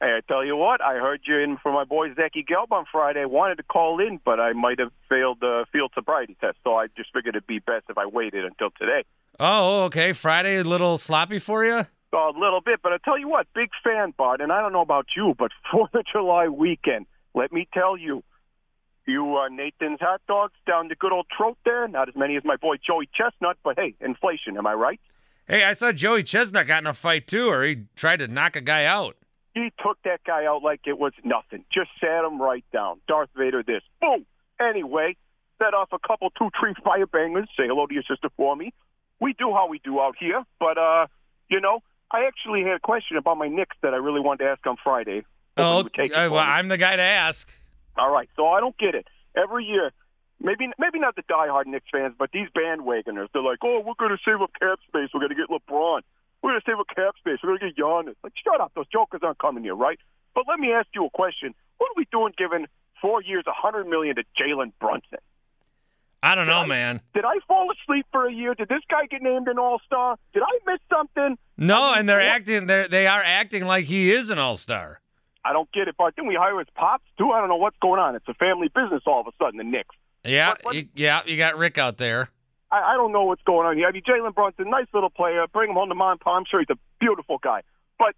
Hey, 0.00 0.16
I 0.16 0.20
tell 0.28 0.44
you 0.44 0.54
what, 0.54 0.80
I 0.80 0.94
heard 0.94 1.22
you 1.26 1.38
in 1.38 1.56
for 1.60 1.72
my 1.72 1.82
boy 1.82 2.14
Zachy 2.14 2.44
Gelb 2.48 2.70
on 2.70 2.84
Friday. 2.90 3.22
I 3.22 3.26
wanted 3.26 3.56
to 3.56 3.64
call 3.64 3.98
in, 3.98 4.20
but 4.24 4.38
I 4.38 4.52
might 4.52 4.78
have 4.78 4.92
failed 5.08 5.38
the 5.40 5.66
field 5.72 5.90
sobriety 5.92 6.36
test, 6.40 6.56
so 6.62 6.76
I 6.76 6.86
just 6.96 7.12
figured 7.12 7.34
it'd 7.34 7.48
be 7.48 7.58
best 7.58 7.86
if 7.88 7.98
I 7.98 8.06
waited 8.06 8.44
until 8.44 8.70
today. 8.78 9.04
Oh, 9.40 9.84
okay. 9.84 10.12
Friday 10.12 10.58
a 10.58 10.62
little 10.62 10.98
sloppy 10.98 11.40
for 11.40 11.64
you? 11.64 11.84
A 12.12 12.30
little 12.38 12.60
bit, 12.64 12.78
but 12.80 12.92
I 12.92 12.98
tell 13.04 13.18
you 13.18 13.28
what, 13.28 13.48
big 13.56 13.70
fan, 13.82 14.14
Bart, 14.16 14.40
and 14.40 14.52
I 14.52 14.60
don't 14.60 14.72
know 14.72 14.82
about 14.82 15.06
you, 15.16 15.34
but 15.36 15.50
Fourth 15.72 15.92
of 15.94 16.04
July 16.12 16.46
weekend, 16.46 17.06
let 17.34 17.52
me 17.52 17.66
tell 17.74 17.96
you, 17.96 18.22
you 19.04 19.36
uh, 19.36 19.48
Nathan's 19.48 19.98
hot 20.00 20.20
dogs 20.28 20.54
down 20.64 20.88
the 20.88 20.94
good 20.94 21.12
old 21.12 21.26
trout 21.36 21.58
there. 21.64 21.88
Not 21.88 22.08
as 22.08 22.14
many 22.14 22.36
as 22.36 22.44
my 22.44 22.56
boy 22.56 22.76
Joey 22.76 23.08
Chestnut, 23.12 23.56
but 23.64 23.76
hey, 23.76 23.94
inflation. 24.00 24.56
Am 24.56 24.66
I 24.66 24.74
right? 24.74 25.00
Hey, 25.48 25.64
I 25.64 25.72
saw 25.72 25.90
Joey 25.90 26.22
Chestnut 26.22 26.66
got 26.66 26.82
in 26.82 26.86
a 26.86 26.94
fight 26.94 27.26
too, 27.26 27.48
or 27.48 27.64
he 27.64 27.84
tried 27.96 28.18
to 28.18 28.28
knock 28.28 28.54
a 28.54 28.60
guy 28.60 28.84
out. 28.84 29.16
He 29.58 29.72
took 29.82 29.98
that 30.04 30.22
guy 30.24 30.46
out 30.46 30.62
like 30.62 30.82
it 30.86 30.98
was 30.98 31.12
nothing. 31.24 31.64
Just 31.72 31.90
sat 32.00 32.24
him 32.24 32.40
right 32.40 32.64
down. 32.72 33.00
Darth 33.08 33.30
Vader, 33.36 33.64
this. 33.64 33.82
Boom. 34.00 34.24
Anyway, 34.60 35.16
set 35.58 35.74
off 35.74 35.88
a 35.92 35.98
couple 35.98 36.30
two 36.30 36.50
tree 36.58 36.74
fire 36.84 37.06
bangers. 37.06 37.48
Say 37.56 37.66
hello 37.66 37.86
to 37.86 37.92
your 37.94 38.04
sister 38.08 38.28
for 38.36 38.54
me. 38.54 38.72
We 39.20 39.32
do 39.32 39.52
how 39.52 39.66
we 39.68 39.80
do 39.82 40.00
out 40.00 40.14
here, 40.18 40.44
but 40.60 40.78
uh, 40.78 41.08
you 41.50 41.60
know, 41.60 41.80
I 42.12 42.26
actually 42.26 42.62
had 42.62 42.74
a 42.74 42.78
question 42.78 43.16
about 43.16 43.36
my 43.36 43.48
Knicks 43.48 43.76
that 43.82 43.94
I 43.94 43.96
really 43.96 44.20
wanted 44.20 44.44
to 44.44 44.50
ask 44.50 44.64
on 44.64 44.76
Friday. 44.82 45.24
Oh, 45.56 45.62
Hoping 45.62 45.76
you 45.76 45.82
would 45.82 45.94
take 45.94 46.12
it 46.12 46.14
uh, 46.14 46.30
well, 46.30 46.44
me. 46.44 46.50
I'm 46.50 46.68
the 46.68 46.78
guy 46.78 46.94
to 46.94 47.02
ask. 47.02 47.52
All 47.96 48.12
right, 48.12 48.28
so 48.36 48.46
I 48.46 48.60
don't 48.60 48.78
get 48.78 48.94
it. 48.94 49.08
Every 49.36 49.64
year, 49.64 49.90
maybe 50.40 50.68
maybe 50.78 51.00
not 51.00 51.16
the 51.16 51.22
diehard 51.22 51.66
Knicks 51.66 51.86
fans, 51.90 52.14
but 52.16 52.30
these 52.32 52.48
bandwagoners, 52.56 53.26
they're 53.32 53.42
like, 53.42 53.58
"Oh, 53.64 53.82
we're 53.84 53.94
going 53.98 54.16
to 54.16 54.22
save 54.24 54.40
up 54.40 54.52
cap 54.60 54.78
space. 54.86 55.10
We're 55.12 55.20
going 55.20 55.30
to 55.30 55.34
get 55.34 55.48
LeBron. 55.50 56.02
We're 56.42 56.50
going 56.50 56.60
to 56.60 56.70
save 56.70 56.78
up 56.78 56.86
cap 56.94 57.14
space. 57.18 57.38
We're 57.42 57.58
going 57.58 57.60
to 57.60 57.66
get 57.72 57.76
Giannis." 57.82 58.14
Like, 58.22 58.32
shut 58.44 58.60
up. 58.60 58.72
Those 58.74 58.86
jokers 58.92 59.20
aren't 59.22 59.38
coming 59.38 59.64
here, 59.64 59.74
right? 59.74 59.98
But 60.34 60.44
let 60.48 60.58
me 60.60 60.72
ask 60.72 60.86
you 60.94 61.04
a 61.06 61.10
question. 61.10 61.54
What 61.78 61.88
are 61.88 61.94
we 61.96 62.06
doing 62.12 62.32
giving 62.38 62.66
four 63.02 63.22
years, 63.22 63.44
a 63.46 63.52
hundred 63.52 63.86
million 63.88 64.16
to 64.16 64.24
Jalen 64.40 64.72
Brunson? 64.80 65.18
I 66.22 66.34
don't 66.34 66.46
know, 66.46 66.60
I- 66.60 66.66
man. 66.66 67.00
Did 67.14 67.24
I 67.24 67.38
fall 67.46 67.68
asleep 67.70 68.06
for 68.10 68.26
a 68.26 68.32
year? 68.32 68.54
Did 68.54 68.68
this 68.68 68.82
guy 68.90 69.06
get 69.06 69.22
named 69.22 69.46
an 69.48 69.58
All 69.58 69.80
Star? 69.86 70.16
Did 70.34 70.42
I 70.42 70.58
miss 70.70 70.80
something? 70.90 71.38
No, 71.56 71.80
I 71.80 71.90
mean, 71.90 71.98
and 72.00 72.08
they're 72.08 72.18
what- 72.18 72.26
acting. 72.26 72.66
They 72.66 72.86
they 72.88 73.06
are 73.06 73.22
acting 73.24 73.64
like 73.66 73.84
he 73.84 74.10
is 74.12 74.30
an 74.30 74.38
all 74.38 74.56
star. 74.56 75.00
I 75.44 75.52
don't 75.52 75.70
get 75.72 75.86
it. 75.88 75.94
But 75.96 76.14
then 76.16 76.26
we 76.26 76.34
hire 76.34 76.58
his 76.58 76.68
pops 76.74 77.04
too. 77.18 77.30
I 77.30 77.38
don't 77.40 77.48
know 77.48 77.56
what's 77.56 77.78
going 77.80 78.00
on. 78.00 78.16
It's 78.16 78.28
a 78.28 78.34
family 78.34 78.68
business 78.74 79.02
all 79.06 79.20
of 79.20 79.26
a 79.28 79.32
sudden. 79.42 79.58
The 79.58 79.64
Knicks. 79.64 79.94
Yeah, 80.24 80.50
But- 80.54 80.62
but- 80.64 80.74
you, 80.74 80.88
yeah. 80.94 81.22
You 81.24 81.36
got 81.36 81.56
Rick 81.56 81.78
out 81.78 81.96
there. 81.98 82.30
I, 82.70 82.94
I 82.94 82.96
don't 82.96 83.12
know 83.12 83.24
what's 83.24 83.42
going 83.42 83.66
on 83.66 83.76
here. 83.76 83.86
I 83.88 83.92
mean, 83.92 84.02
Jalen 84.02 84.34
Brunson, 84.34 84.70
nice 84.70 84.86
little 84.92 85.10
player. 85.10 85.46
Bring 85.52 85.70
him 85.70 85.76
home 85.76 85.88
to 85.88 85.94
mom. 85.94 86.18
I'm 86.26 86.44
sure 86.48 86.60
he's 86.60 86.70
a 86.70 86.78
beautiful 87.00 87.38
guy. 87.38 87.62
But 87.98 88.14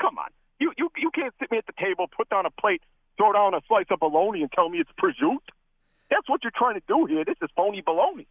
come 0.00 0.18
on, 0.18 0.28
you 0.58 0.72
you 0.78 0.90
you 0.96 1.10
can't 1.14 1.34
sit 1.38 1.50
me 1.50 1.58
at 1.58 1.66
the 1.66 1.74
table, 1.78 2.06
put 2.14 2.28
down 2.28 2.46
a 2.46 2.50
plate, 2.50 2.82
throw 3.16 3.32
down 3.32 3.54
a 3.54 3.60
slice 3.68 3.86
of 3.90 4.00
bologna, 4.00 4.42
and 4.42 4.52
tell 4.52 4.68
me 4.68 4.78
it's 4.78 4.90
prosciutto. 4.98 5.38
That's 6.10 6.28
what 6.28 6.42
you're 6.42 6.52
trying 6.56 6.74
to 6.74 6.82
do 6.88 7.06
here. 7.06 7.24
This 7.24 7.36
is 7.40 7.48
phony 7.56 7.82
bologna. 7.82 8.26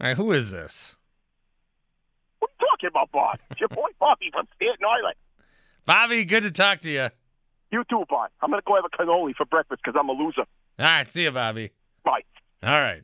All 0.00 0.06
right, 0.08 0.16
who 0.16 0.32
is 0.32 0.50
this? 0.50 0.96
What 2.40 2.50
are 2.50 2.54
you 2.60 2.66
talking 2.68 2.88
about, 2.88 3.10
Bob? 3.10 3.38
It's 3.50 3.60
your 3.60 3.68
boy 3.68 3.88
Bobby 3.98 4.30
from 4.32 4.46
Staten 4.56 4.84
Island. 4.84 5.16
Bobby, 5.86 6.24
good 6.24 6.42
to 6.42 6.50
talk 6.50 6.80
to 6.80 6.90
you. 6.90 7.08
You 7.72 7.84
too, 7.88 8.04
Bob. 8.08 8.30
I'm 8.42 8.50
gonna 8.50 8.62
go 8.66 8.74
have 8.74 8.84
a 8.84 8.96
cannoli 8.96 9.34
for 9.34 9.46
breakfast 9.46 9.80
because 9.82 9.98
I'm 9.98 10.08
a 10.08 10.12
loser. 10.12 10.42
All 10.78 10.84
right, 10.84 11.08
see 11.10 11.22
you, 11.24 11.30
Bobby. 11.30 11.70
Bye. 12.04 12.22
All 12.62 12.80
right. 12.80 13.02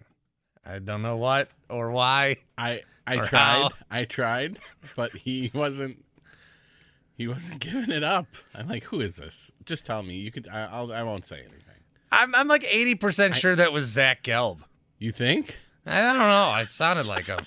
I 0.66 0.78
don't 0.78 1.02
know 1.02 1.16
what 1.16 1.50
or 1.68 1.90
why. 1.90 2.36
I 2.56 2.82
I 3.06 3.16
tried. 3.16 3.30
how? 3.30 3.70
I 3.90 4.04
tried, 4.04 4.58
but 4.96 5.12
he 5.12 5.50
wasn't. 5.54 6.02
He 7.16 7.28
wasn't 7.28 7.60
giving 7.60 7.90
it 7.90 8.02
up. 8.02 8.26
I'm 8.54 8.68
like, 8.68 8.84
who 8.84 9.00
is 9.00 9.16
this? 9.16 9.50
Just 9.64 9.86
tell 9.86 10.02
me. 10.02 10.14
You 10.14 10.30
could. 10.30 10.48
I, 10.48 10.68
I'll. 10.72 10.92
I 10.92 11.02
won't 11.02 11.26
say 11.26 11.38
anything. 11.38 11.60
I'm 12.10 12.34
I'm 12.34 12.48
like 12.48 12.64
eighty 12.72 12.94
percent 12.94 13.34
sure 13.34 13.56
that 13.56 13.72
was 13.72 13.86
Zach 13.86 14.22
Gelb. 14.22 14.58
You 14.98 15.12
think 15.12 15.58
I 15.86 16.00
don't 16.12 16.18
know. 16.18 16.54
It 16.60 16.70
sounded 16.70 17.06
like 17.06 17.26
him. 17.26 17.40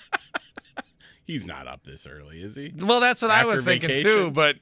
he's 1.24 1.46
not 1.46 1.66
up 1.66 1.84
this 1.84 2.06
early? 2.06 2.42
Is 2.42 2.54
he? 2.54 2.72
Well, 2.78 3.00
that's 3.00 3.22
what 3.22 3.30
I 3.30 3.44
was 3.44 3.60
After 3.60 3.70
thinking 3.70 4.02
too, 4.02 4.30
but 4.30 4.56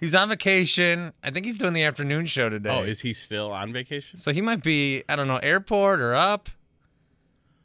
he's 0.00 0.14
on 0.14 0.28
vacation. 0.28 1.12
I 1.22 1.30
think 1.30 1.46
he's 1.46 1.58
doing 1.58 1.74
the 1.74 1.84
afternoon 1.84 2.26
show 2.26 2.48
today. 2.48 2.70
Oh, 2.70 2.82
is 2.82 3.00
he 3.00 3.12
still 3.12 3.52
on 3.52 3.72
vacation? 3.72 4.18
so 4.18 4.32
he 4.32 4.40
might 4.40 4.62
be, 4.62 5.04
I 5.08 5.16
don't 5.16 5.28
know, 5.28 5.36
airport 5.36 6.00
or 6.00 6.14
up. 6.14 6.48